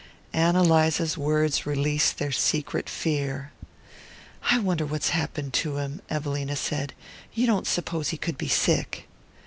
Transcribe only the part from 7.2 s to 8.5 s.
"You don't suppose he could be